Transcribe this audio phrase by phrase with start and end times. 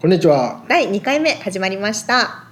[0.00, 0.64] こんにちは。
[0.68, 2.44] 第2回目始まりました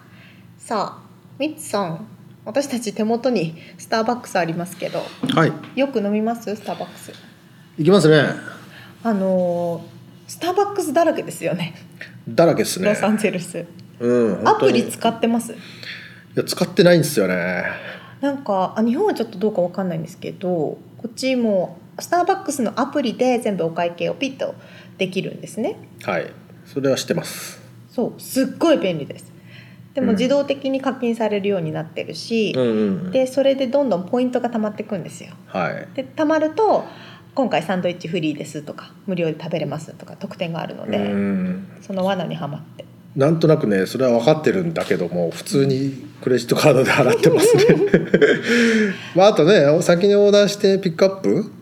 [0.58, 1.02] さあ
[1.38, 2.06] ミッツさん
[2.44, 5.02] 私たち手元にスターバックスありますけど
[5.34, 5.52] はい。
[5.78, 6.54] よく飲みます？
[6.56, 7.12] スターバックス
[7.78, 8.30] 行きますね。
[9.02, 11.74] あのースターバックスだらけですよね
[12.26, 12.94] だらけですねロ。
[12.94, 13.66] サンゼルス
[14.00, 14.48] うん。
[14.48, 15.54] アプリ本当にい使ってます？
[16.34, 17.64] や使ってないんですよね。
[18.22, 24.54] なんかあ日本はちょっとどうかわかんないんですけどこっちもスターバックスのアプリで全部お会計をピッと
[24.96, 26.32] できるんですねはい。
[26.72, 27.60] それは知ってます。
[27.90, 29.30] そうすっごい便利です
[29.94, 33.10] でもうん自動的に課金されるようになってるしう、んうん。
[33.10, 35.88] でそれでどんどんポイントが貯まっていくんですよはい。
[35.94, 36.84] で貯まると
[37.34, 41.66] 今回サンドイッチフリーですとか無料で食べれますとか特典があるのうで、ん。
[41.82, 47.64] その罠にはまってなんとなくね、それは分かってるんだけども、普通にクレジットカードで払ってますね。
[49.14, 51.52] まああとね、先にオーダーしてピックアップうん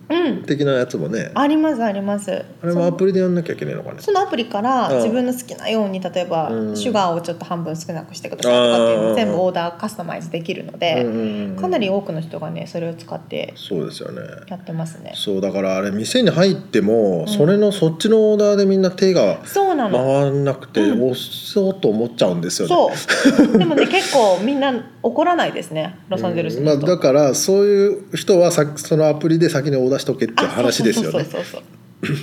[0.47, 2.45] 的なやつもね、ありますあります。
[2.63, 3.99] あれもアプリでやんなきゃいけないのかね。
[4.01, 6.77] そのアプリからうん自分の好きなように例えばうん。
[6.77, 14.23] シュガーをちょっと半分少なくしてくださいとかっていうの全部オーダーカスタマイズできるのうんでかなり多くの人がねそれを使ってそうですよね。
[14.49, 15.13] やってますね。
[15.15, 19.99] そうだからあれ店に入っても、それのそっちのオーダーでみんな手がそうなの。
[19.99, 21.11] 回んなくて、うん。
[21.11, 22.75] 押そうと思っちゃうんですよね。
[22.75, 23.59] そう。
[23.59, 24.73] でもね結構みんな
[25.03, 26.65] 怒らないですねロサンゼルスうん。
[26.65, 31.27] まあ、だからそういう人はさそのアプリで先にオーダーしとけって話ですよね。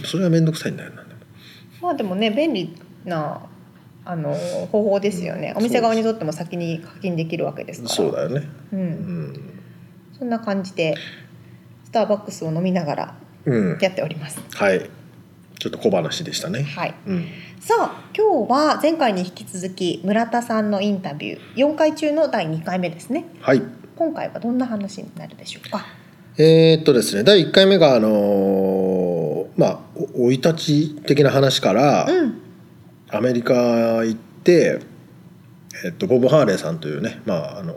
[0.06, 1.04] それは面倒くさいんだよな。
[1.82, 3.42] まあでもね便利な
[4.04, 4.34] あの
[4.72, 5.54] 方法ですよね。
[5.56, 7.94] お店側にとっても先に課金できるわけですから。
[7.94, 8.48] そうだよね。
[8.74, 8.84] う、うん。
[9.32, 9.60] ん、
[10.18, 10.96] そんな感じで
[11.86, 14.42] スターバックスを飲みながらうん、やっております。
[14.56, 14.90] はい。
[15.60, 16.64] ちょっと小話でしたね。
[16.64, 16.94] はい。
[17.08, 17.26] うん。
[17.60, 21.56] さあ今日は前回に引き続き村田さんのインタビュー。
[21.56, 23.26] 4回中の第2回目ですね。
[23.42, 23.62] はい。
[23.96, 25.86] 今回はどんな話になるでしょうか？
[26.38, 29.28] えーっとですね第1回目があのー
[29.58, 29.80] まあ
[30.16, 32.42] 生い立ち的な話から、うん。
[33.10, 34.82] アメリカ行って、
[35.86, 37.74] えっと、ボブ・ハーレーさんというね、まあ、あの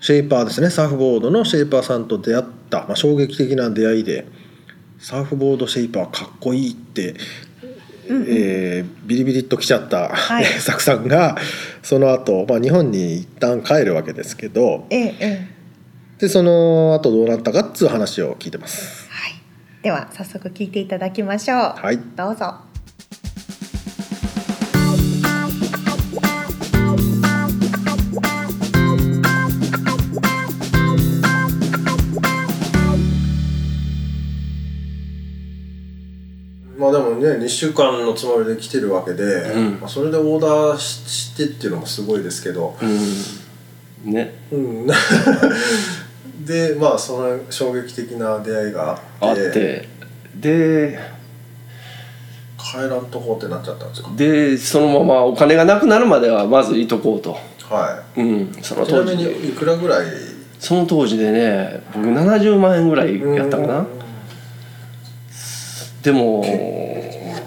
[0.00, 4.26] シェイパーですねサーフボードのシェイパーさんと出会った、まあ、衝撃的な出会いで
[4.98, 7.14] サーフボードシェイパーかっこいいって、
[8.08, 8.26] うんうん。
[8.28, 10.44] えービリビリっと来ちゃった、はい。
[10.60, 11.36] サクさんが
[11.82, 15.59] その後、まあ日本に一旦帰るわけですけどえええ
[16.20, 19.08] でその後どうなったかっつう話を聞いてます。
[19.08, 19.34] えはい。
[19.82, 21.58] では早速聞いていただきましょう。
[21.58, 21.98] はい。
[22.14, 22.56] どうぞ。
[36.78, 39.80] まあでもね2週間のつもりで来てるわけで、うん。
[39.80, 44.12] まあ、それでオーダーししてっていうのもすごいですけど、うん。
[44.12, 44.34] ね。
[44.52, 44.86] うん、
[46.44, 49.88] でまあその衝撃的な出会いがああっってて
[50.36, 50.98] で
[52.58, 54.10] 帰らんとこってなっちゃったんですか？
[54.16, 60.06] でそのままお金がなくなるまではまずいとこうと、はうん、そのいちな当時みにいくらぐらい？
[60.58, 63.88] その当時でね僕70万円ぐらいやったかうなん。
[66.02, 66.44] でも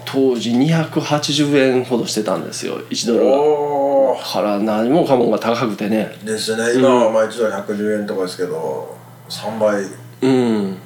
[0.04, 3.83] 当時280円ほどしてたんですよ1ドルがお
[4.22, 6.16] から何もかもが高くてね。
[6.22, 6.74] ーですね。
[6.78, 8.96] 今はまあ1ドル110円とかですけど
[9.28, 9.82] 3倍。
[10.22, 10.78] うん。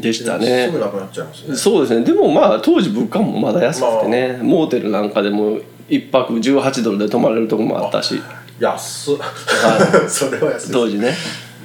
[0.00, 0.66] でしたね。
[0.66, 1.56] すぐなくなっちゃいますね。
[1.56, 2.04] そうですね。
[2.04, 5.58] でもまあ当時物価もまだ安くてね、モーテルなんかでも
[5.88, 8.20] 1泊18ドルで泊まれるとこもあったし。
[8.60, 9.16] 安っ。
[9.16, 10.72] は それは安い。
[10.72, 11.14] 当時ね。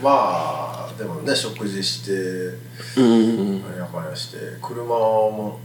[0.02, 2.12] まあでもね食事して
[2.98, 3.62] うん。
[3.62, 5.60] なんやかんやして車も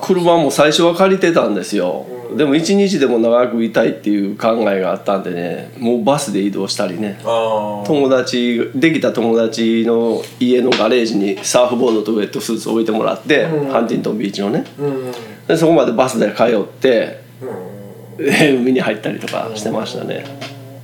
[0.00, 2.36] 車も最初は借りてたんですよ、うん。
[2.36, 7.18] でも一日でも長くいたいっていう考えがあったんでねもうバスで移動したりね。
[7.22, 13.72] 友達できた友達の家のガレージにサーフボードとウェットスーツ置いてもらって、うん。
[13.72, 14.64] ハンティントンビーチのね。
[14.78, 14.86] うん。
[14.86, 15.12] うん
[15.48, 17.78] でそこまでバスで通ってうん。
[18.60, 20.24] 海に入ったりとかしてましたね、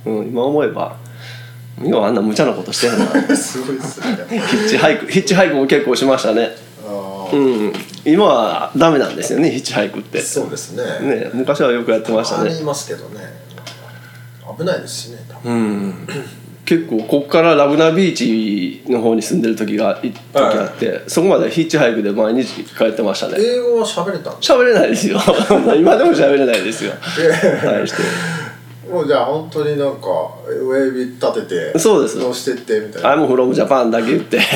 [0.05, 0.97] うん、今思えば
[1.83, 3.05] 要はあんな無茶なことしてるな。
[3.35, 4.15] すごいですね。
[4.29, 6.54] ヒッチハイクヒッチハイクも結構しましたね
[7.31, 7.73] うん
[8.05, 10.21] 今はダメなんですよねヒッチハイクって。
[10.21, 10.83] そうですね。
[11.23, 12.51] ね昔はよくやってましたね。
[12.51, 13.21] ありますけどね。
[14.57, 15.51] 危ないですしね多分。
[15.51, 15.55] う
[15.87, 16.07] ん。
[16.65, 23.35] 結構こっからラグナビーチの方に住んでる時がい時あって、そこまでヒッチハイクで毎日帰ってましたね。
[23.39, 25.19] 英語は喋れたんです喋れないですよ。
[25.77, 26.93] 今でも喋れないですよ。
[27.63, 28.03] 対して
[28.91, 30.07] もうじゃあ本当になんか
[30.67, 32.19] 親指立ててそうです。
[32.19, 33.15] どうしてってみた「いな。
[33.15, 34.39] I'm from Japan」だけ言って。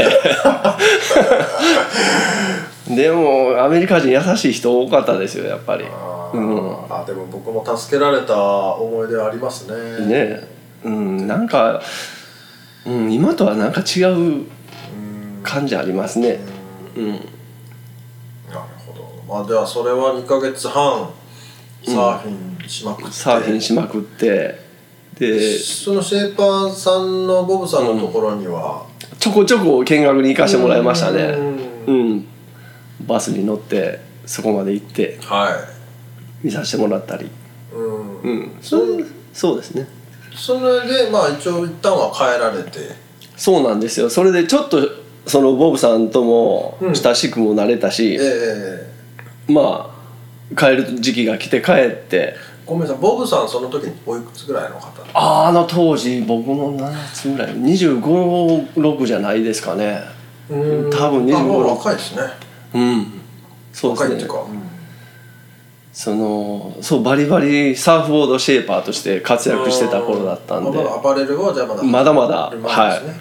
[2.96, 5.86] でもアメリカ人優しい人多かったですよやっぱり。
[5.86, 6.76] あー、うん。
[6.90, 8.36] あでも僕も助けられた
[8.76, 9.68] 思い出あります
[10.00, 10.06] ね。
[10.08, 10.48] ね。
[10.84, 11.82] うんなんか、
[12.86, 14.48] うん、今とはなんか違ううん。
[15.44, 16.40] 感じありますね。
[16.96, 17.12] うん。
[17.12, 17.22] なる
[18.86, 19.34] ほど。
[19.34, 21.10] まあではそれは2ヶ月半
[21.86, 24.70] サーフィンしまくって、サーフィンしまくって。
[25.20, 28.86] でそのシェーパーさんのボブさんのところには、
[29.20, 31.24] ちょこちょこ見学に行かしてもらいましたね。
[31.88, 32.16] ううん。
[32.16, 32.28] ん
[33.06, 35.20] バスに乗ってそこまで行って。
[35.22, 35.50] は
[36.42, 37.26] 見させてもらったり。
[37.26, 37.30] い
[37.74, 38.58] うん、うん。
[38.62, 38.82] そ
[39.34, 39.88] そうですね。
[40.36, 42.80] それでまあ一応一旦は帰られて。
[43.36, 44.10] そうなんですよ。
[44.10, 44.78] それでちょっと
[45.26, 46.96] そのボブさんともうん。
[46.96, 48.88] 親しくもなれたし、え
[49.50, 49.52] え。
[49.52, 49.99] まあ
[50.58, 52.36] 帰る時期が来て帰って。
[52.66, 55.02] ごめんなさいボブさんその時においくつぐらいの方？
[55.14, 57.54] ああの当時僕の7つぐらい。
[57.54, 60.02] 256じゃないですかね。
[60.50, 60.90] うん。
[60.92, 62.22] 多分25あもう若いですね。
[62.74, 63.22] うん。
[63.74, 64.10] そうですね。
[64.10, 64.46] 若いっていうか、
[65.92, 70.80] そのそうバリバリサーフボードシェーパーとして活躍してた頃だったんで。
[70.80, 72.50] あまだアパレルはじゃあまだまだまだ。
[72.50, 73.20] ありますね。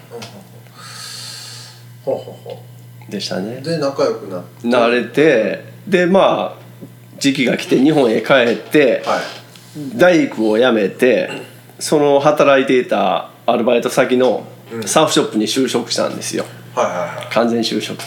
[2.05, 2.63] ほうほうほうほ
[3.09, 3.61] でしたね。
[3.63, 4.69] うで仲良くなって。
[4.69, 5.65] 慣れて。
[5.87, 6.58] でまあ
[7.19, 9.21] 時期が来て日本へ帰ってはい。
[9.97, 11.31] 大工を辞めて
[11.79, 14.83] その働いていたアルバイト先のうん。
[14.85, 16.45] サーフショップに就職したんですよ。
[16.75, 17.33] はいはいはい。
[17.33, 17.99] 完全就職。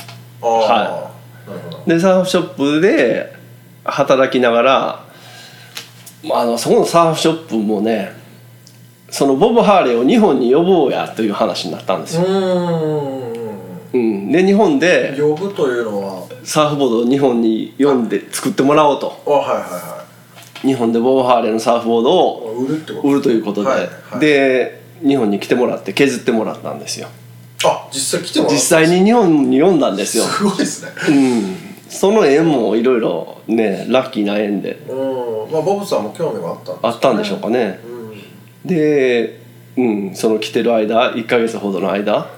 [0.42, 1.12] は
[1.48, 1.84] なるほど。
[1.88, 3.36] でサーフショップで
[3.84, 5.06] 働きながら
[6.24, 8.14] まああのそこのサーフショップもね
[9.10, 13.92] そのボブ・ハーレーを日本に呼ぼうやという話になったんですよ、うーん。
[13.94, 19.24] うん、で日本で呼ぶというのはサーフボードを日本に読んで作ってもらおうと。
[19.28, 20.06] あはいはいは
[20.62, 23.08] 日本でボブ・ハーレーのサーフボードをい売るってこと？
[23.08, 24.20] 売るということで、はいはい。
[24.20, 27.08] で日本に来てもらって削ってもらったんですよ。
[27.64, 30.92] あ実際来てもらった実際に日本に読んだんですよ、すごいですね。
[31.10, 31.58] うん、
[31.90, 34.80] その縁もいろいろねラッキーな縁で。
[34.88, 35.52] うん。
[35.52, 37.80] まあボブさんも興味があったんですあったんでしょうかね。
[37.84, 38.68] うん。
[38.68, 39.42] で、
[39.78, 42.30] うん、その来てる間1ヶ月ほどの間、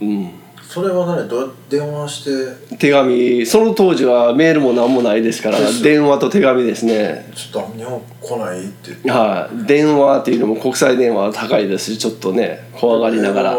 [0.00, 0.30] うん、
[0.72, 2.24] それは何どうやって電話し
[2.68, 2.76] て？
[2.76, 3.44] 手紙。
[3.44, 7.30] その当時はメールも何もないですからです電話と手紙ですね。
[7.34, 13.52] ちょっと日本来ないって言ってはい、電話っていうのも国際電話は高いですしちょっとね怖がりながら。
[13.52, 13.56] あ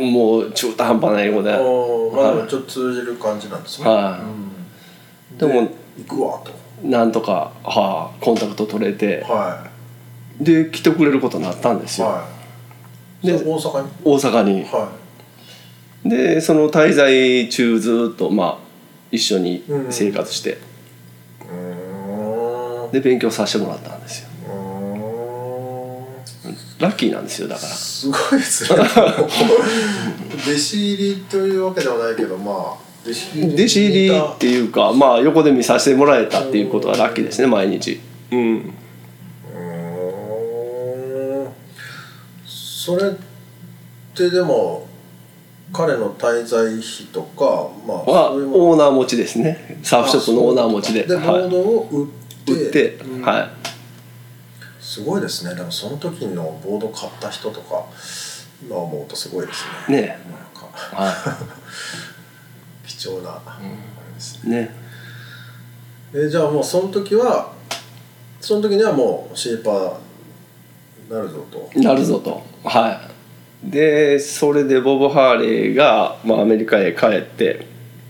[0.00, 3.88] もう中途半端な英語で、まあちょっと通じる感じなんですね。
[3.88, 4.22] はい。
[4.22, 5.38] うん。
[5.38, 5.68] でも
[5.98, 6.50] 行くわと。
[6.82, 9.22] い、なんとか、はあ、コンタクト取れて。
[9.24, 9.68] は
[10.40, 12.28] で来てくれることになったんですよ、いは
[13.22, 13.26] い。
[13.26, 13.88] でで大阪に？
[14.04, 14.64] 大阪に。
[14.64, 15.03] は
[16.04, 18.58] でその滞在中ずっとまあ
[19.10, 22.92] 一緒に生活して、いうーん。
[22.92, 24.28] で勉強させてもらったんですよ。
[24.48, 24.84] うーん。
[26.80, 27.68] ラッキーなんですよだから。
[27.68, 28.80] すごいですね。
[30.46, 32.74] 弟子入りというわけではないけどまあ
[33.04, 38.00] 弟子入りっていうかまあ横で見させてもらえたっていうことはラッキーですね毎日。
[38.30, 38.74] うん。
[42.46, 43.12] それっ
[44.14, 44.83] てでも
[45.72, 49.78] 彼の滞在費とかまあオーナー持ちですね。
[49.82, 52.08] サーフショップのオーナー持ちででボーはドを売っ
[52.44, 52.52] て。
[52.52, 53.22] い、売って、うん。
[53.22, 53.50] は
[54.80, 55.54] すごいですね。
[55.54, 57.86] でもその時のボード買った人とか
[58.62, 59.98] 今思うとすごいですね。
[59.98, 60.08] いね。
[60.08, 60.18] なん
[60.62, 60.68] か。
[60.72, 61.38] は
[62.86, 64.56] 貴重な、あれですね。
[64.56, 64.84] いね。
[66.26, 67.52] えじゃあもうその時は
[68.40, 71.70] その時にはもうシェーパーなるぞと。
[71.80, 72.42] なるぞと。
[72.62, 73.13] はい
[73.64, 77.66] でそれでボブ・ハーレーが、まあ、アメリカへ帰って。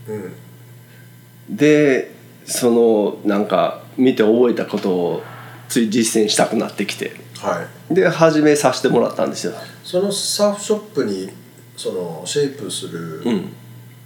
[0.08, 1.56] うん。
[1.56, 2.12] で
[2.44, 5.23] そのなんか見て覚えたことを
[5.68, 7.12] つい実践したくなってきて。
[7.38, 7.94] はい。
[7.94, 11.30] で始めさせてもらったんですよ、そのサーフショップに
[11.76, 13.23] そのシェイプする、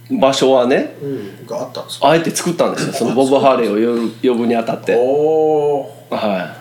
[0.09, 2.09] うん、場所はねうんがあったんですか？
[2.09, 2.93] あえて作ったんですよ。
[2.93, 4.95] そのボブ・ハーレーを呼ぶ呼ぶにあたって。
[4.95, 6.53] おおは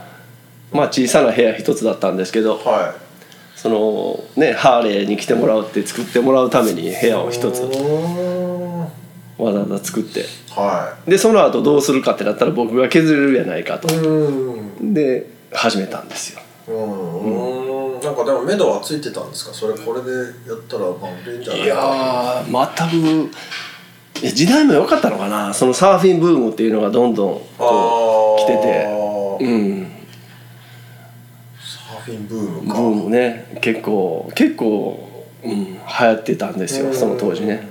[0.72, 0.76] い。
[0.76, 2.58] まあ小さな部屋一つだったんですけど。
[2.58, 2.94] は
[3.58, 7.62] そのねハーレーに来てもらうって作ってもらうために部い屋を一つ
[9.36, 10.24] わざわざ作って。
[10.50, 13.88] はでその後どうするかってなったら僕が削れるやないかと。
[14.80, 16.40] で始めたんですよ。
[16.68, 17.94] うん。
[17.94, 18.00] うん。
[18.00, 19.52] なんかでも目処はついてたんですか？
[19.52, 20.10] それこれで
[20.48, 25.52] やったらまあ売れんじゃないいやー全く時代も良かったのかな。
[25.52, 28.86] そのサーフィンブームっていうのがどんどんこう来てて。
[29.40, 29.87] うん
[32.08, 33.58] サーフィンブームブかームね。
[33.60, 37.68] 結構結構、うん、流行ってたんですよその当時ね。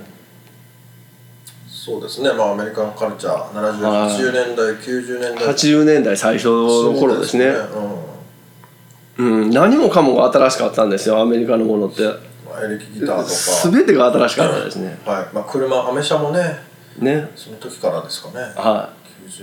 [1.68, 2.32] そうですね。
[2.32, 5.48] まあアメリカンカルチャー70はい80年代90年代。
[5.48, 7.52] 80年代最初の頃ですね。
[7.72, 12.04] そううん、何もかもが新しかったんですよアメリカのものって。
[12.04, 12.10] うん
[12.48, 13.70] まあエレキギターとか。
[13.70, 14.98] 全てが新しかったですね。
[15.04, 15.34] はい。
[15.34, 16.60] まあ車アメ車もね
[16.98, 17.30] ね。
[17.34, 18.40] その時からですかね。
[18.56, 18.97] はい。
[18.97, 18.97] 90年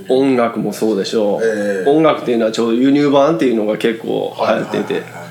[0.10, 1.90] 音楽もそうでしょう、ええ。
[1.90, 5.26] 音楽っていうのはちょうど輸入版っていうのが結構流行ってて、はいはい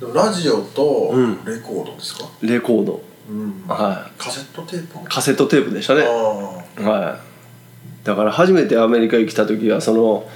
[0.00, 1.44] でもラジオとうん。
[1.44, 3.64] レコードですか、レコード、うん。
[3.66, 5.08] はカセットテープ？
[5.08, 10.28] カセットテープでしたね、あはい、だから初めてアメリカに来た時はその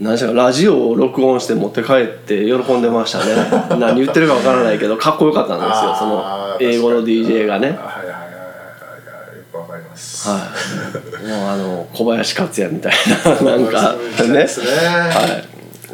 [0.00, 3.34] 何でしょうラジオを録音して持って帰って喜んでましたね。
[3.78, 5.94] 何言ってるかわからないけどかっこよかったんですよ。
[5.96, 7.78] その英語の DJ がね
[9.92, 10.50] ますは
[11.24, 11.26] い。
[11.26, 12.92] もうあの小林克也みたい
[13.24, 13.94] な なんか
[14.24, 14.32] ね。
[14.32, 14.66] ですね。
[14.66, 15.44] は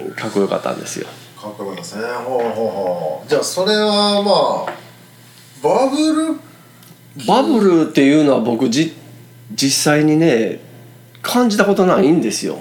[0.09, 0.12] い。
[0.12, 1.07] かっこよかったんですよ。
[1.40, 2.02] かっこよかったですね。
[2.25, 4.73] ほうほうほうじゃあそれはまあ
[5.62, 6.37] バブル
[7.26, 8.95] バブルっていうのは僕じ
[9.55, 10.61] 実際にね
[11.21, 12.59] 感じたことないんですよ。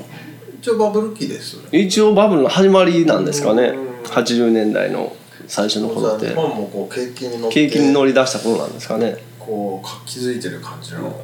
[0.60, 1.58] 一応バブル期です。
[1.72, 3.64] 一応バブルの始まりなんですかね。
[3.64, 3.88] うん。
[4.04, 5.16] 80年代の
[5.48, 6.28] 最初の頃って。
[6.30, 7.68] 日本もこう景気に乗って。
[7.68, 11.24] 景気に乗り出した頃なんですかねこう活気づいてる感じの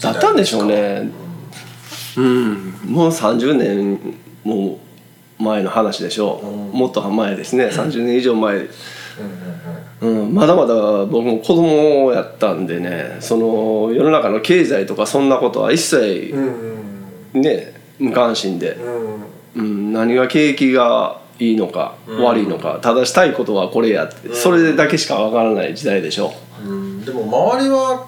[0.00, 1.10] だったんでしょうね。
[2.16, 2.72] うん。
[2.86, 4.80] もう30年も
[5.38, 6.40] 前の話でしょ
[6.72, 7.66] う、もっと前ですね。
[7.66, 8.66] 30年以上前、
[10.00, 16.80] うん、まだまだ僕も子供やったんでねその世の中の経済とかそんなことは一切うん
[17.34, 17.42] うん。
[17.42, 19.62] ね無関心で、うん。
[19.62, 22.22] うん、何が景気がいいのかうん。
[22.22, 26.32] 悪いのかただしたいことはこれやってそれだけしかわからない時代でしょ。
[26.64, 27.04] うん。
[27.04, 28.06] でも周りは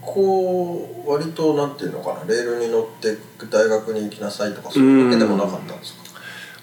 [0.00, 3.16] こう割となんていうのかなレールに乗って
[3.50, 5.98] 大学に行きなさいとかそういうわけでもなかったんですか？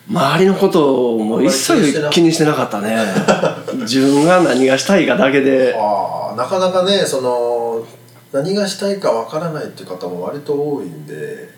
[0.10, 2.96] 周りのことも一切気にしてなかったね。
[3.82, 5.76] 自分が何がしたいかだけで。
[5.78, 7.84] ああなかなかねその
[8.32, 11.50] 何がしたいかわからないっていう方も割と多いんで。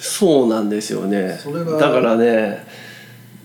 [0.00, 1.38] そうなんですよね。
[1.40, 2.66] それがだからね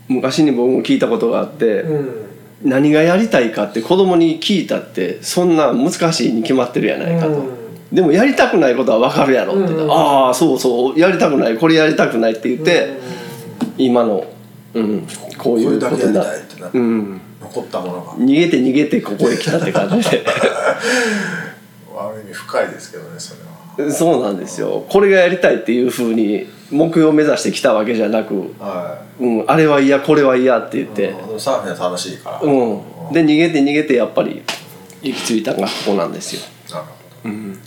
[0.08, 2.28] 昔に僕も聞いたことがあって、うん。
[2.64, 7.56] 何がやりたいかって子供に聞いたってそんな難しいに決まってるやないかと、うん。
[7.92, 9.92] でもやりたくないことは分かるやろって、うん。
[9.92, 12.98] ああそうそうやりたくないこれやりたくないって言って、
[13.78, 14.26] 今の、
[14.74, 18.14] うん、こういうことになたいってなってうん、残ったものが。
[18.14, 20.26] 逃げて逃げてここへ来たって感じで。
[22.00, 23.57] ある意味深いですけどねそれは
[23.92, 24.86] そうなんですよ。
[24.90, 32.82] これがやりたいっていうふうに目標を目指してきたわけじゃなく、はうん、あれは嫌これは嫌って言っい、て、うんサーフィンは楽しいから、うん。
[33.14, 34.42] で逃げて逃げてやっぱり
[35.02, 36.42] 行き着いたのがここなんですよ。
[36.72, 37.30] なるほど。
[37.30, 37.60] うん。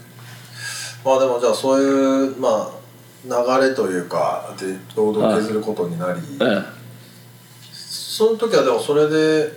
[1.05, 6.62] まあでもじゃあそういうまあ流れというかで労働を削ることになり、ええ。
[7.73, 9.52] その時はでもそれで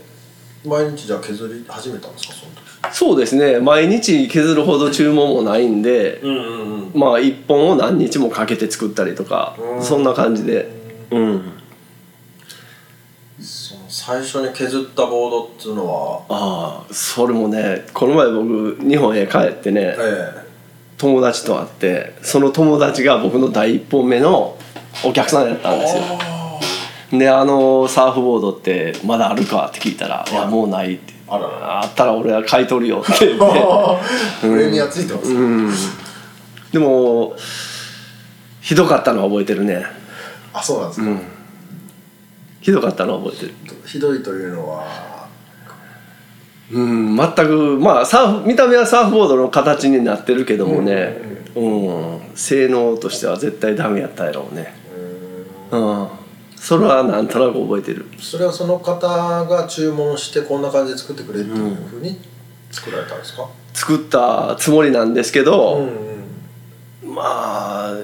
[0.65, 2.33] 毎日じゃあ削り始めたんですか？
[2.33, 3.59] その時そうですね。
[3.59, 6.99] 毎日削るほど注文もないんで、うんうんうん。
[6.99, 9.83] まあ一本を何日もかけて作ったりとか、うん。
[9.83, 10.69] そんな感じで、
[11.11, 11.51] うん、
[13.39, 16.21] その最初に削ったボードっていうのは？
[16.29, 20.43] ああそれもねこの前僕日本へ帰ってねえ
[20.97, 24.57] 友達と会ってその友達が僕の第一本目の
[25.03, 26.03] お客さんやったんですよ。
[26.03, 26.59] あ
[27.11, 31.47] であのサーフボードってまだあるかって聞いたら「いやもうない」ってあら。
[31.47, 33.45] らあったら俺は買い取るよ」って言って。
[33.45, 33.99] あ
[34.41, 35.71] プレミアついてます、うん。
[36.71, 37.35] でも
[38.61, 39.85] ひどかったのは覚えてるね。
[40.53, 41.21] あそうなんですか、うん。
[42.61, 43.53] ひどかったのは覚えてる。
[43.85, 44.83] ひどいというのは。
[46.71, 51.33] うん全くまあサーフ見た目はサーフボードの形になってるけどもね。
[51.55, 54.73] うん、性能としては絶対ダメやったやろうね。
[55.71, 56.07] うん
[56.63, 58.05] それはなんとなく覚えてる。
[58.17, 59.05] それはその方
[59.45, 62.17] が注文してこんな感じで作ってくれっていうふうに
[62.71, 65.89] 作られたんですか、作ったつもりなんですけうど、ん
[67.03, 67.23] うん、ま
[67.89, 67.95] あ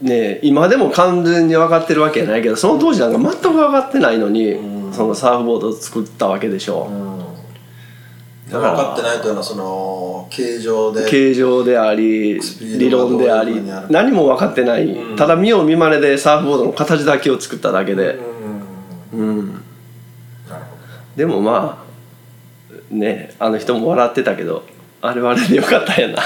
[0.00, 4.92] ね今でも完全に分かってるわけやないけどその当時なんか全く分かってないのに、うん。
[4.94, 6.86] そのサーフボードを作ったわけでしょ、
[8.58, 15.16] 分かってないというのはその形状で形状であり理論であり何も分かってない、うん。
[15.16, 18.18] ただ見よう見まねでサーフボードの形だけを作っただけで、
[19.12, 19.38] うん。
[19.38, 19.64] うん。
[21.16, 21.84] でもま
[22.70, 24.64] あねあの人も笑ってたけど
[25.00, 26.22] あれはあれでよかったんやな。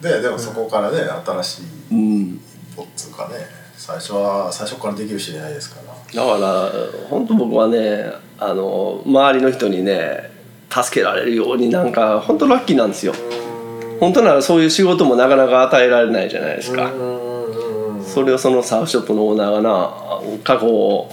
[0.00, 1.62] ど ででもそこからね新しい
[1.92, 2.40] うん。
[2.72, 3.34] 一歩っつうかね
[3.76, 6.70] 最初は最初からできる人いないですからだから
[7.10, 10.30] 本当僕はねあの周りの人にね
[10.70, 13.14] 助けられるようになんか本当ラッキーなんですよ。
[14.00, 16.90] 本当ならそういう仕事もなかなか与えられないじゃないですか。
[18.04, 19.90] それをそのサーフショップのオーナーがな
[20.42, 21.08] 過去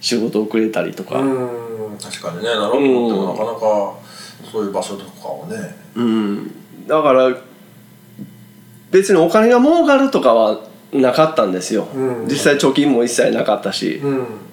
[0.00, 1.18] 仕事をくれたりとか。
[1.18, 1.98] うん。
[1.98, 2.78] 確かにねなるほど。
[2.78, 3.94] ってもなかなか
[4.52, 5.76] そういう場所とかをね。
[5.94, 6.86] うん。
[6.86, 7.34] だから
[8.90, 10.60] 別にお金が儲かるとかは
[11.02, 12.26] なかったんですよ、うん。
[12.26, 14.00] 実際貯金も一切なかったし、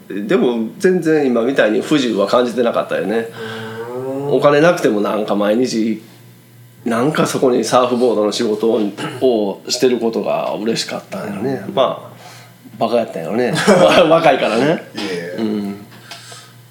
[0.10, 0.28] うん。
[0.28, 3.28] でも全然今みたいに不自由は感じてなかったよね、
[4.30, 6.02] お金なくてもなんか毎日
[6.86, 8.82] なんかそこにサーフボードの仕事を
[9.22, 12.14] をしてることが嬉しかったんよね、まあ
[12.78, 13.54] バカやったんよね。
[14.10, 14.84] 若いからね。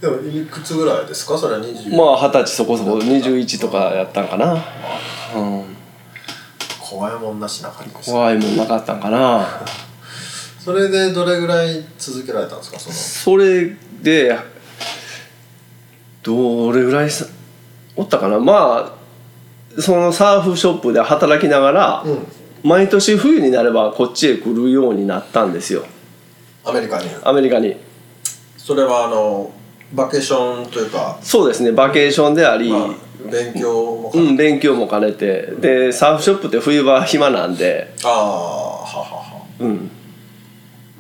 [0.01, 1.39] でもいくつぐらいですか？
[1.39, 4.61] それは20まあ二十歳そこそこ21とかやったんかな、うん、
[7.03, 8.11] 怖いもんなしな感じです。
[8.13, 9.45] 怖いもんなかったんかな。
[10.65, 12.79] それでどれぐらい続けられたんですか？
[12.79, 12.95] その。
[12.95, 14.39] それで
[16.23, 17.27] どれぐらいさ
[17.97, 18.39] おったかな？
[18.39, 18.95] ま
[19.77, 22.27] あそのサーフショップで働きながら、うん。
[22.63, 25.85] 毎年冬になればこっちへ来るようになったんですよ。
[26.65, 27.09] アメリカに。
[27.25, 27.75] アメリカに。
[28.57, 29.51] それはあの
[29.93, 32.89] バケーションというか、そうですねバケーションであり、まあ、
[33.31, 35.53] 勉強もかうん、勉強も兼ねて。
[35.61, 39.47] でサーフショップって冬場暇なんで、ああははは。
[39.61, 39.91] うん、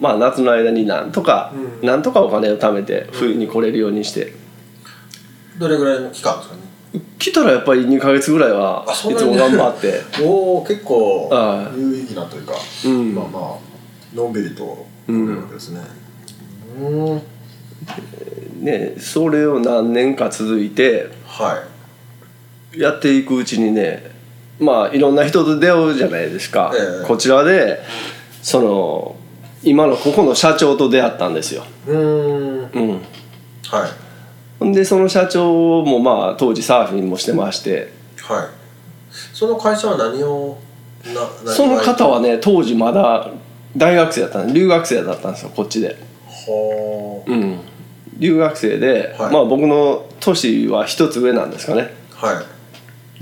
[0.00, 1.87] まあ夏の間になんとか、うん。
[1.87, 4.35] なんとかお金を貯めて冬に来れるようにして。
[5.59, 6.62] どれぐらいの期間ですかね？
[7.19, 10.00] 来たらやっぱり2ヶ月ぐらいはいつも頑張って。
[10.23, 11.81] おお結構はい。
[11.81, 13.14] 有意義なというか、うん。
[13.14, 15.26] まあまあのんびりとうん。
[15.26, 15.81] 来るわけですね。
[16.81, 17.23] うん
[18.61, 21.57] ねそれを何年か続いてはい
[22.76, 24.12] やっていくうちにね
[24.59, 27.07] まあいろんな人と出会うじゃないですか、ええ。
[27.07, 27.81] こちらで
[28.43, 29.17] その
[29.62, 32.71] 今のここの社長と出会ったんですよ、うーん。
[32.73, 33.02] うん、はい。
[34.59, 37.93] ほんでその社長もまあ当時サーフィンもしてまして。
[38.23, 38.47] はい。
[39.35, 40.58] その会社は何を
[41.04, 43.30] な何その方はね当時まだ
[43.76, 47.61] 大学生だったん留学生だったんですよこっちで、はうん、
[48.19, 49.32] 留学生で、はい。
[49.32, 51.95] まあ僕の年は一つ上なんですかね。
[52.21, 52.51] あはい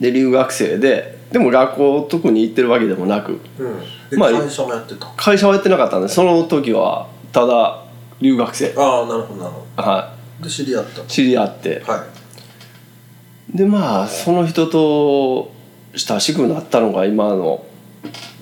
[0.00, 3.40] で留学生ででも学校特に行ってるわけでもなく。
[3.58, 3.80] うん。
[4.10, 5.06] で、まあ会社もやってた？
[5.16, 7.84] 会社はやってなかったんでその時はただ
[8.20, 11.02] 留学生、ああなるほどなるほはどで知り合った？
[11.02, 11.84] い、知り合って。
[11.86, 12.04] は
[13.52, 13.56] い。
[13.56, 15.52] でまあその人と
[15.94, 17.64] 親しくなったのが今の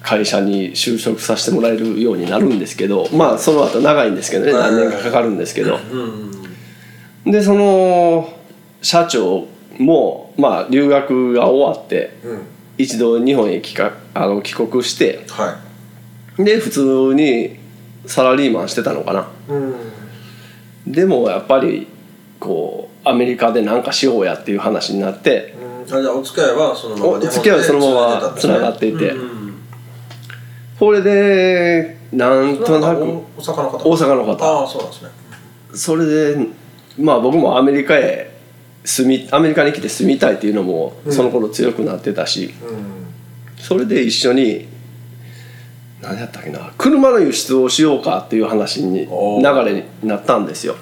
[0.01, 5.77] 会社に就職させてもらえるようになるんですけどまあその後長いんですけどね何年かかかるんですけど。
[5.77, 7.33] うん。
[7.33, 8.33] でその
[8.81, 9.47] 社長
[9.79, 12.43] もまあ留学が終わってうん。
[12.79, 15.59] 一度日本へ帰かあの帰国しては
[16.39, 17.59] で普通に
[18.07, 19.21] サラリーマンしてたのかな。
[19.23, 20.93] いうん。
[20.93, 21.89] でもやっぱり
[22.39, 25.97] こうアメリカで何かしようやっていう話になってうん。
[25.97, 29.11] あじゃあお付き合いはそのままお付き合いはそのまま繋がっていて。
[29.11, 29.55] うん。
[30.79, 35.11] これでなんとなくお大阪の方大阪の方ああそうなんですね
[35.75, 36.47] それで
[36.97, 38.38] まあ僕もアメリカへ
[38.89, 41.13] 住みアメリカに来て住みたいっていうのもうん。
[41.13, 43.63] その頃強くなってたし、うん。
[43.63, 44.67] それで一緒に
[46.01, 50.77] 何やったっけな車の輸出をしようかっていう話に流れになったんですよ、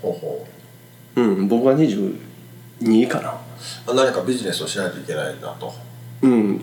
[0.00, 0.46] ほうほ
[1.16, 1.20] う。
[1.20, 3.34] ん、僕は22かな。
[3.94, 5.74] 何かビジネスをしないといけないなと。
[6.22, 6.60] うん。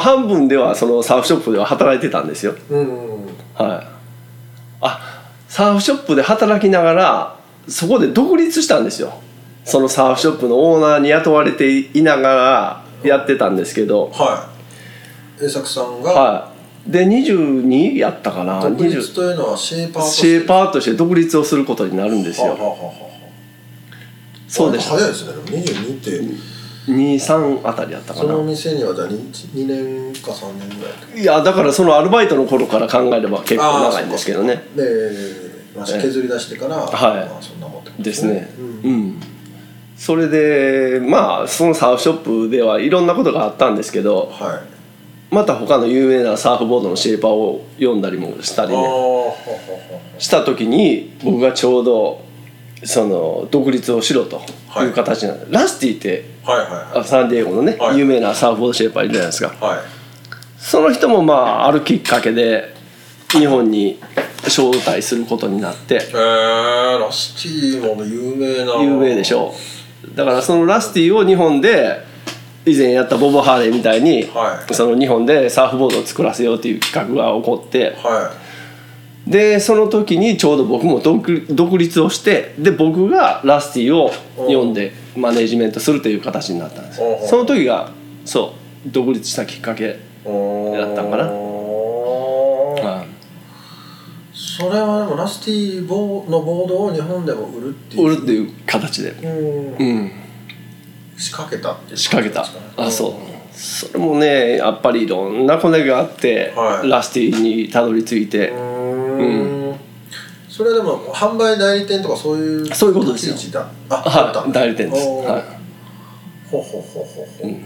[0.00, 2.54] 半分ではそのサーフショップでは働いてたんですよ。
[2.70, 2.88] うん。
[3.54, 3.86] はい。
[4.80, 7.36] あサーフショップで働きながら
[7.68, 9.20] そこで独立したんですよ
[9.70, 14.10] そのサーフショップのオーナーに雇われていながらやってたんですけど。
[14.10, 14.48] は
[15.40, 15.44] い。
[15.44, 16.12] 栄作さんが。
[16.12, 16.52] は
[16.86, 16.90] い。
[16.90, 18.60] で22やったかな？
[18.60, 22.48] 独立20というのはシェーパーとシェーパーとして独立をすることになるんですよ。
[22.48, 23.10] はあはあ
[24.48, 25.32] そうでした早いですね。
[25.32, 26.50] でも22って。
[26.88, 34.64] 23あたりやったかそのな店にはじゃあ 2, 2年か3年ぐらいいやだからそのアルバイトの頃から考えれば結構長いんですけどね。
[34.74, 34.82] で、
[35.76, 37.28] まあ、削り出してから、はい。
[37.28, 38.52] まあ、そんなもんってことですね。
[38.58, 38.90] うん。
[38.90, 39.20] うん
[40.00, 45.34] それでまあそのサーフショップではいろんなことがあったんですけどはい。
[45.34, 48.82] また他の有名なサーフボードのシェーパーを読んだりもしたりね
[50.18, 52.24] した時に僕がちょうど
[52.82, 54.40] その独立をしろと
[54.82, 56.98] いう形なの、ラスティってははいはい。
[57.00, 57.98] あサンディエゴのね、はい。
[57.98, 59.48] 有名なサーフボードシェーパーいるじゃないですか。
[59.60, 59.78] はい。
[60.56, 62.74] その人もまああるきっかけで
[63.28, 64.00] 日本に
[64.44, 65.96] 招待することになって。
[65.96, 68.82] えー、ラスティも有名な。
[68.82, 69.79] 有名でしょう
[70.14, 72.04] だからそのラスティを日本で
[72.66, 74.74] 以前やったボボ・ハーレーみたいに、はい。
[74.74, 78.32] その日本でサーフボードを作らせようっていう企画が起こっては
[79.26, 87.92] でその時にちょうど僕も独独立をしてで僕がラスティを読んでマネジメントするという形になったんですその時が
[88.24, 88.54] そ
[88.86, 91.24] う独立したきっかけ、だだったんかな。
[91.24, 91.49] は
[94.40, 99.86] それはでもラスティボーのボードを日本でも売るっていうい売るっていう形で、うん。
[99.86, 100.12] うん、
[101.18, 102.82] 仕掛けたっていう仕掛けた。
[102.82, 103.12] あそう。
[103.52, 106.88] それもねやっぱりいろんなコネがあって、はい。
[106.88, 109.76] ラスティにたどり着いて、うーん。
[110.48, 113.62] それはでも販売代理店とかそういうそういうことですよ。
[113.90, 114.40] ああった。
[114.40, 115.60] はい代理店です、は
[116.50, 117.56] ほうほうほうほうほう、い、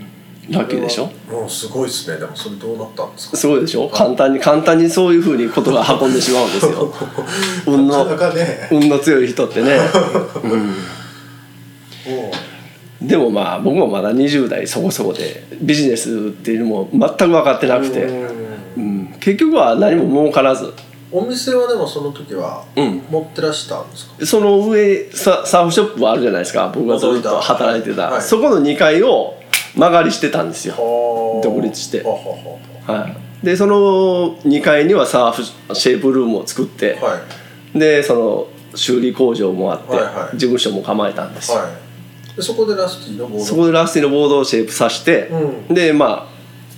[0.51, 1.11] ラッキーでしょ？
[1.31, 2.19] もうすごいですね。
[2.19, 3.37] でもそれどうなったんですか？
[3.37, 3.89] すごいでしょ？
[3.89, 6.93] 簡単に簡単にそういうふうにことが運んでしまうんですよ。
[7.67, 8.69] 運のね。
[8.71, 9.79] 運の強い人ってね、
[10.43, 10.53] も
[13.01, 18.29] うん、でもまあ僕もまだ20代そこそこでビジネスっていうのも全く分かってなくて、ううん。
[18.77, 20.73] うん、結局は何も儲からず。
[21.11, 23.01] お店はでもその時はうん。
[23.09, 26.73] 持ってらしたんですか、その上ササーフショップはあるじゃないですか。
[26.75, 28.23] 僕がずっと働いてた、はい。
[28.23, 29.35] そこの2階を
[29.77, 32.03] 間借りしてたんですよ、はあ独立して。
[32.03, 35.43] はい、でその2階にはサーフ
[35.75, 37.21] シェイプルームを作って、は
[37.75, 40.37] でその修理工場もあって、はいはい。
[40.37, 41.73] 事務所も構えたんですよ、いはい。
[42.37, 45.75] でそこでラスティのボードそこでラスティのボードをシェイプさして、うん。
[45.75, 46.29] でま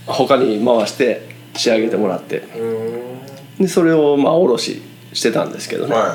[0.06, 2.38] あ他に回して仕上げてもらって。
[2.38, 3.62] うーん。
[3.62, 4.82] でそれをまあ卸
[5.12, 6.10] してたんですけどね、はい、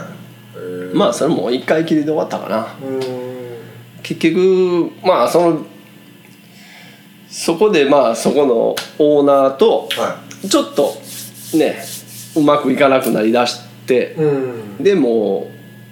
[0.56, 0.96] えー。
[0.96, 2.76] まあそれも1回きりで終わったかな。
[2.82, 3.32] うーん。
[4.04, 5.66] 結局まあその
[7.32, 10.94] そこでまあそこのオーナーとはちょっと
[11.58, 11.82] ね
[12.36, 14.84] うまくいかなくなりだしていうん。
[14.84, 15.50] でも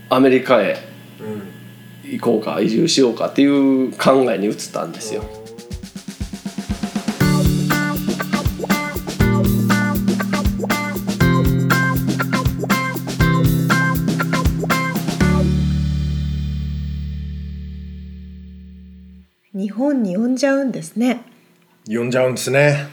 [0.09, 0.77] うアメリカへ
[1.21, 1.49] うん。
[2.11, 5.23] 行こうか移住しようかっていう考えに移ったんですよ。
[19.89, 21.23] 本に呼んじゃうんですね。
[21.87, 22.87] 呼んじゃうんですね。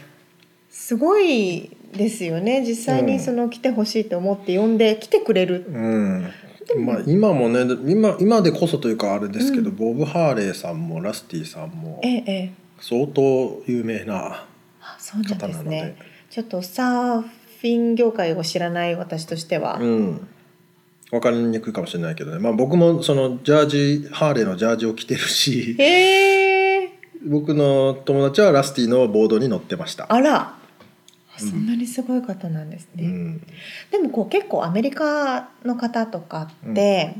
[0.69, 2.63] すごいですよね。
[2.65, 6.31] 実際にその来てほしいと思って呼んで来てくれる、うん。
[6.85, 12.01] まあ今もね今今でこそというかあれですけど、ボブ・ハーレーさんもラスティさんも
[12.81, 14.45] 相当有名な
[15.29, 15.69] 方なので。
[15.69, 15.95] ね
[16.29, 20.27] ちょっとサーフィン業界を知らない私としては、うん。
[21.09, 23.67] 分かりにくいかもしれないけどね、まあ、僕もそのジャー
[24.03, 25.77] ジハーレーのジャージを着てるし。
[25.79, 26.36] へえ
[27.27, 30.05] 僕の友達はラスティのボードに乗ってました。
[30.09, 30.53] あら。
[31.37, 33.41] そんなにすごい方なんですね、うん。
[33.91, 37.15] でもこう結構アメリカの方とかって、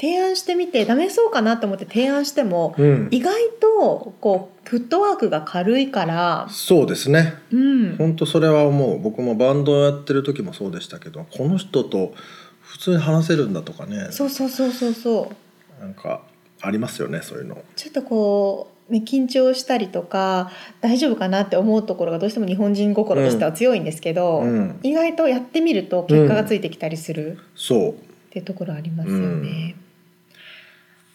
[0.00, 3.08] 提案してみてダメそうかなと思って提案しても、うん。
[3.10, 7.34] 意外とこうフットワークが軽いから、そうですね。
[7.50, 12.12] うん、本当それは思う僕もバンドをやってる時もそうでしたけどこの人と
[12.60, 14.08] 普通に話せるんだとかね。
[14.10, 15.32] そうそうそうそうそ
[15.80, 15.80] う。
[15.80, 16.22] なんか
[16.60, 17.62] ありますよねそういうの。
[17.74, 24.78] ちょっとこう、ね、緊張したりとか大丈夫かなって思うところがどうしても日本人心としては強いんですけど、うん。
[24.82, 27.90] 意外とやってみると結果がついてきたりするそう。
[27.90, 27.94] っ
[28.30, 29.74] ていうところありますよね。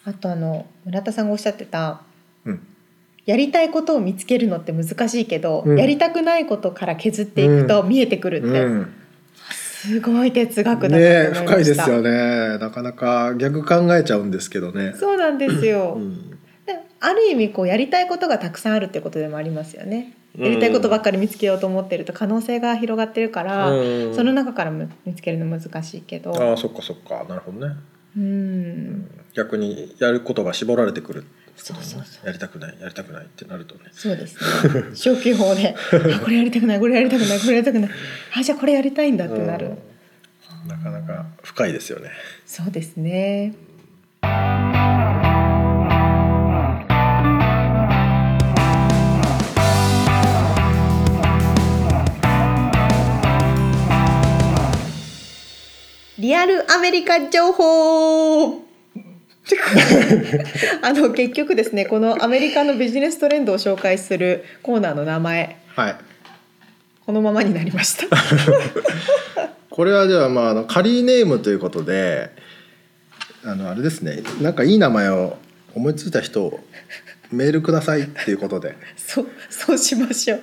[0.03, 2.01] あとあの村田さんがおっしゃってた
[2.45, 2.67] うん。
[3.25, 5.79] やりたいことを見つけるのって難しいけど、うん。
[5.79, 8.93] やりたくないことから削っていくと見えてくるって、うん。
[9.51, 11.31] すごい哲学だね。
[11.33, 12.57] 深いですよね。
[12.57, 14.93] なかなか逆考えちゃうんですけどね。
[14.95, 15.97] そうなんですよ。
[17.01, 20.15] ある意味こうやりたいことがたくさんあるってことでもありますよね。
[20.37, 27.75] やりたいことばっかり見つけようと思ってると可能性が広がってるから、うんその中からむ見つけるの難しいけど、ああそっかそっかなるほどね。
[28.15, 33.81] うん、逆にやることが絞られてくる、そうそうそうやりたくないやりたくないってなるとね。
[33.91, 34.95] そうですね。
[34.95, 35.75] 消去法で、
[36.15, 37.89] あこれやりたくない、これやりたくない、これやりたくない。
[38.37, 39.67] あじゃあこれやりたいんだってなる。
[39.67, 39.77] うん
[40.67, 42.11] なかなか深いですよね。
[42.45, 43.53] そうですね。
[56.31, 58.61] リアルアメリカ情報。
[60.81, 65.57] あの結局ですねこのアメリカのビジネストレンドを紹介するコーナーの名前。
[65.75, 65.95] はい。
[67.05, 68.05] このままになりました。
[69.69, 72.29] これはではまああの仮ネームということで
[73.43, 75.37] あのあれですねなんかいい名前を
[75.75, 76.57] 思いついた人
[77.29, 78.77] メールくださいっていうことで。
[78.95, 80.41] そうそうしましょう。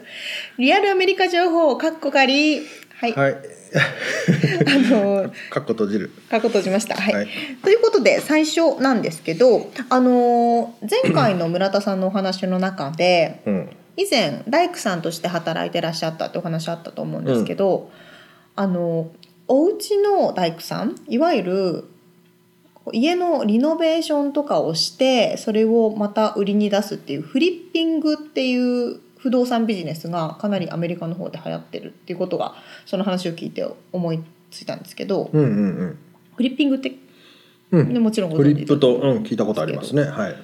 [0.59, 2.67] リアルアメリカ情報かっこかり
[3.01, 3.58] はい、はい
[4.67, 6.11] あのかっこ閉じる。
[6.31, 6.97] かっこ閉じました。
[6.97, 7.15] はい。
[7.15, 7.29] はい。
[7.63, 13.71] ということで最初なんですけど、あの前回の村田さんのお話の中でうん。
[13.99, 17.91] 以前大工さんとして働いてらっしゃったってお話あったと思うんですけど、
[18.55, 19.11] あの
[19.49, 21.85] お家の大工さんいわゆる
[22.93, 32.55] 家のリノベーションとかをしてそれをまた売りに出すっていうフリッピングっていう不動産ビジネスがかなりアメリカの方で流行ってるっていうことが
[32.87, 35.47] その話を聞いて思いついたんですけど、うんう
[35.85, 35.99] ん
[36.39, 36.93] フリッピングって、
[37.73, 37.93] うん。
[37.93, 40.05] ねもちろんごフ存知リップと、うん、聞いたことありますね。
[40.05, 40.37] はい。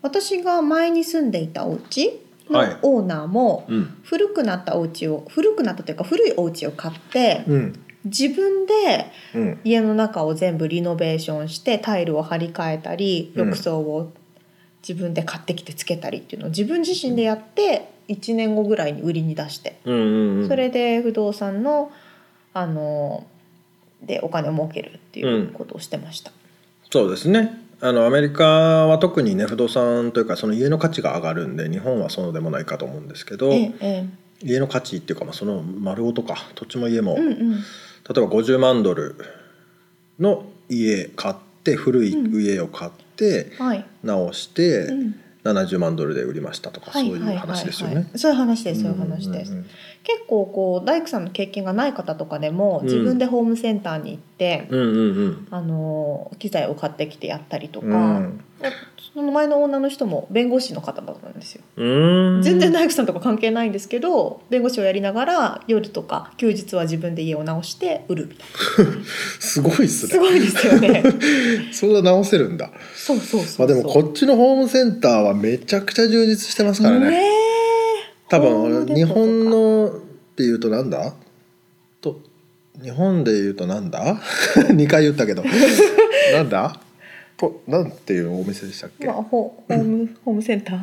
[0.00, 2.18] 私が前に住んでいたお家
[2.48, 2.76] のはい。
[2.80, 3.98] オーナーもうん。
[4.02, 7.84] 古くなったお家を古くなったというか古いお家を買ってうん。
[8.06, 8.72] 自分で
[9.34, 9.60] うん。
[9.62, 13.46] 家の中を全部リノベーションしてタイルを張り替えたりうん。
[13.48, 14.10] 浴槽を
[14.86, 19.78] 自分で買ってきてつけたりっていうのを自分自身でやって1年後ぐらいに売りに出して。
[19.84, 20.48] うんうんうん。
[20.48, 21.90] それで不動産の
[22.54, 23.26] あの
[24.02, 26.32] でお金を儲けるっていうことをしてました。
[26.90, 27.58] そうですね。
[27.80, 28.44] あのアメリカ
[28.86, 34.06] は特にね不動産というかその家の価値が上がるんで日本はそうでもないかと思うんですけど、えええ
[34.44, 37.50] 家の価値っていうか、まあ、その丸ごとか土地も家も、えうんうん。
[37.52, 37.58] 例
[38.16, 39.16] えば50万ドル
[40.18, 43.86] の家買って古い家を買ってはい。
[44.02, 48.10] 直してうん70万ドルで売りましたとか、そういう話ですよね。
[48.14, 49.52] そういう話ですそういう話です、
[50.04, 52.86] 結構こう大工さんの経験がない方とかでもうん。
[52.86, 54.68] 自分でホームセンターに行って、
[55.50, 58.44] あの機材を買ってきてやったりとか、うん
[59.14, 61.62] その前の女の人も弁護士の方だったんですよ。
[61.76, 62.42] うん。
[62.42, 68.44] 全然大工さんとか関係ないんですけど弁護士をやりながら夜とか休日は自分で家を直して売るみた
[68.82, 68.92] いな。
[69.38, 70.12] すごいっすね。
[70.12, 71.02] すごいですよね。
[71.72, 72.70] それは直せるんだ。
[72.96, 77.10] そうそうそうまあでもこっちのホームセンターはめちゃくちゃ充実してますからね。
[77.10, 77.32] ねえ。
[78.30, 79.90] 多分日本のっ
[80.36, 81.12] ていうとなんだ？
[82.00, 82.18] と
[82.82, 84.16] 日本で言うとなんだ？
[84.72, 85.44] 2回言ったけど。
[86.32, 86.80] なんだ？
[87.48, 90.80] となんていうお店でしたっけ、まあ、ホホームホームセンター？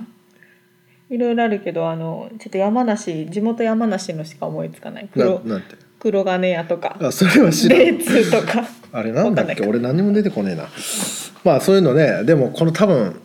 [1.10, 5.10] いろいろあるけどあのちょっと山梨地元山梨のしか思いつかない。
[5.12, 5.76] 黒ななんて？
[6.00, 6.98] 黒金屋とか。
[7.02, 7.80] あそれは知らん。
[7.80, 8.63] レーツとか。
[8.91, 9.65] あれなんだっけ？
[9.65, 10.67] 俺何にも出てこねえな。
[11.43, 13.22] まあそういうのねでもこの多分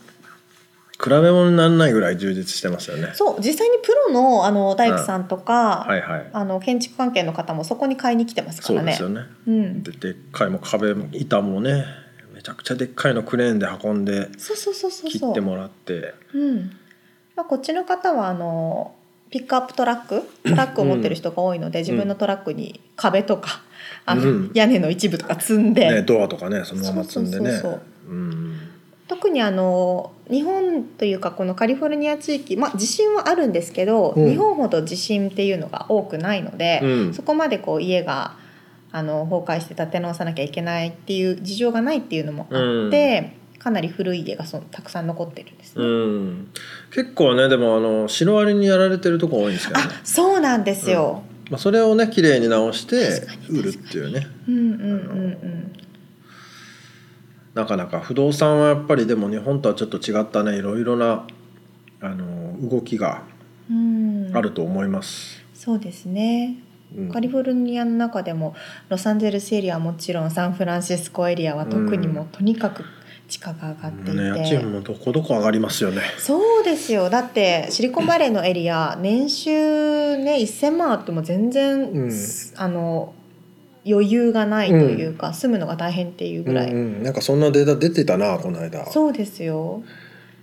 [1.03, 3.11] 比べ物にならないぐらい充実してますよね。
[3.14, 6.31] そう実際にプロのあの大工さんとか、はいはい。
[6.33, 8.94] あの建築関係の方もそこに買いに来てますからね。
[8.94, 9.31] そうですよね。
[9.47, 11.85] うん、ででっかいもう壁も板もねめ
[12.44, 15.11] ちゃくちゃでっかいのクレーンで運んでそうそうそうそうそう。
[15.11, 16.14] 切ってもらって。
[16.35, 16.70] うん。
[17.35, 18.94] まあ、こっちの方はあの
[19.30, 20.22] ピックアップトラック？
[20.44, 23.62] トラックを持ってる人が多いので、自分のトラックに壁とか
[24.04, 24.50] あの、うん。
[24.54, 27.62] 屋根の一部とか積んで、ね、ドアとかねそのまま積んでね。
[29.09, 34.30] 特にあの日本というかこのカリフォルニア地域、まあ、地震はあるんですけど、うん。
[34.30, 37.14] 日本ほど地震っていうのが多くないので、うん。
[37.14, 38.37] そこまでこう家が
[38.96, 45.85] あの崩壊して建て直さなきゃいけないっていう事情がないっていうのもあって、かなり古い家がそたくさん残ってるんですね。
[45.85, 46.48] うん、
[46.92, 51.24] 結構ねでもあのシロアリにやられてるとこ多いんですけどね、あそうなんですよ。
[51.50, 54.87] まあ、それをね綺麗に直して売るっていうねうんうんうんう
[55.46, 55.72] ん。
[57.54, 61.26] なかなか不動産はやっぱりでも日本とはちょっと違ったねいろいろな
[62.00, 63.24] あの動きが
[63.68, 65.42] うんあると思います。
[65.52, 66.59] そうですね。
[66.96, 67.09] うん。
[67.11, 68.54] カリフォルニアの中でも
[68.88, 72.85] ロサンゼルスエリアはもちろんサンフランシスコエリアは特にもうとにかく
[73.28, 74.02] 地価が上がって。
[74.02, 76.02] いて、ね、家賃もどこどこ上がりますよね。
[76.18, 77.11] そうですよ。
[77.11, 79.50] だってシリコンバレーのエリア年収
[80.16, 82.12] ね1,000万あっても全然、うん。
[82.57, 83.14] あの
[83.87, 88.90] 余裕がないというか、住むのが大変っていうぐらい、うんうん、なんかそんなデータ出てたなこの間。
[88.90, 89.83] そうですよ。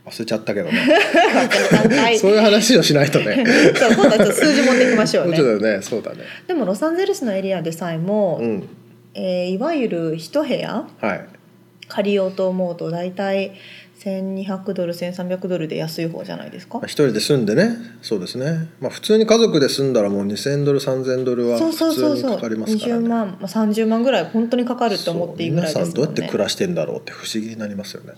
[0.05, 0.79] 忘れちゃったけどね。
[0.79, 3.43] は いそういう話をしないとね。
[3.77, 5.37] そう今度はちょっと数字持っていきましょうね。
[5.37, 5.81] そうだよね。
[5.83, 6.17] そうだね。
[6.47, 8.67] でもロサンゼルスのエリアでさえも、うん。
[9.13, 11.21] えーいわゆる一部屋はい。
[11.87, 13.51] 借りようと思うと大体
[14.03, 16.79] 1200ドル1300ドルで安い方じゃないですか？
[16.79, 17.69] まあ一人で住んでね。
[18.01, 18.69] そうですね。
[18.79, 25.91] まあ普通に家族で住んだらもう2000ドル3000ドルはそうそうそう普通そうにかかりますから20ね万、まあ、30万ぐらい本当にかかると思っていいぐらいですもんね。
[25.93, 28.13] そう皆さんどうやって暮らしてんだろうって不思議になりますよね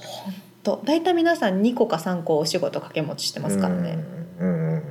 [0.64, 3.98] と大体皆さん2個か3個お仕事掛け持ちしてますからね。
[4.40, 4.84] うん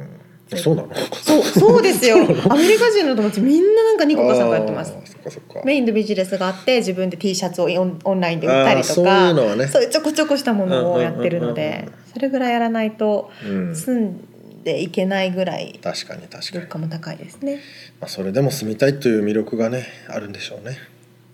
[0.54, 0.94] そうなの？
[1.22, 2.16] そうそうですよ。
[2.50, 4.92] アメリカ人の友達みんななんか2個か3個やってます。
[4.94, 5.62] あーそっかそっか。
[5.64, 9.66] メインのビジネスがあって自分で T シャツをオンオンラインで売ったりとかそういうのはね。
[9.66, 13.74] そうちょこちょこしたものをやってるのでそれぐらいやらないとうん。
[13.74, 14.28] 住ん
[14.62, 17.56] でいけないぐらい確かに確かに、物価も高いですね。
[18.00, 20.76] まあ、それでも住みたいという魅力がねあるんでしょうね。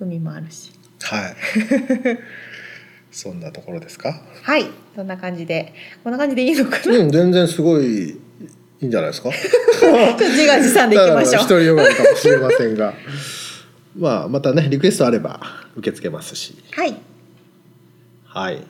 [0.01, 0.70] 海もあるし。
[1.03, 1.35] はい
[3.11, 4.21] そんなところですか？
[4.42, 5.73] はいそんな感じで。
[6.05, 8.18] こんな感じでいいのかな、うん全然すごいい
[8.81, 9.31] いんじゃないですか？
[9.31, 11.49] 自画自賛でいきましょう。
[11.49, 12.94] 独りよがりかもしれませんが。
[13.97, 15.40] まあまたねリクエストあれば
[15.77, 16.57] 受け付けますし。
[16.71, 16.94] はい。
[18.27, 18.62] はい。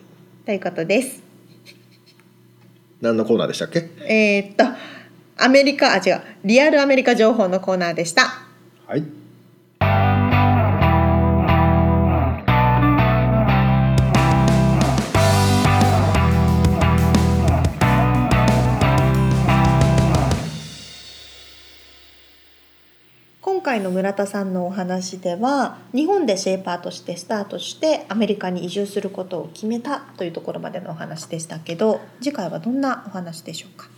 [0.45, 1.21] ということです。
[3.01, 3.89] 何のコーナーでしたっけ？
[4.07, 4.63] えーっと
[5.37, 6.21] アメリカあ違う。
[6.43, 8.41] リアルアメリカ情報のコーナーでした。
[8.87, 9.03] はい
[23.59, 33.89] 今回の村田さんのお話では日本でシェーパーとしてスタートしてアメリカに移住することを決めたというところまでのお話でしたけど次回はどんなお話でしょうか？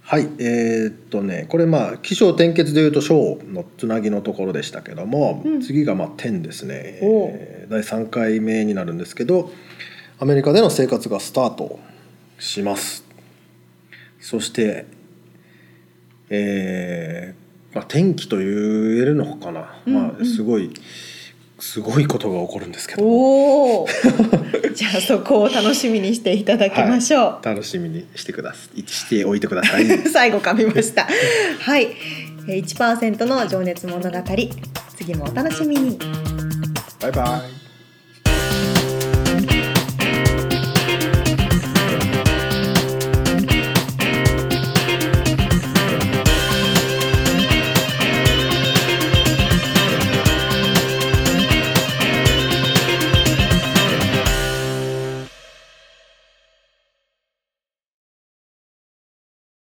[0.00, 5.60] はいえーっとねこれまあ起承転結でいうと章のつなぎのところでしたけども、うん。
[5.60, 9.52] 次がまあ点ですね、えー第3回目になるんですけど
[10.18, 11.78] アメリカでの生活がスタート
[12.38, 13.04] します。
[14.18, 14.86] そして
[16.30, 17.39] えー
[17.72, 18.50] まあ、天気と言え
[19.04, 20.72] るのかな、うんまあ、すごい
[21.60, 23.08] すごいことが起こるんですけども。
[23.08, 23.88] おお
[24.74, 28.82] じゃあそこを楽しみにしていただきましょう、楽しみにしてください。
[28.86, 29.86] しておいてください。
[30.08, 31.06] 最後噛みました。
[31.60, 31.88] はい。
[32.48, 34.18] えー1%の情熱物語。
[34.96, 35.98] 次もお楽しみに。
[37.00, 37.59] バイバイ